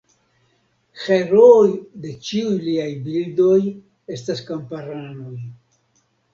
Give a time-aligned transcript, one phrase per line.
[1.01, 1.67] Herooj
[2.07, 3.61] de ĉiuj liaj bildoj
[4.19, 5.39] estas kamparanoj.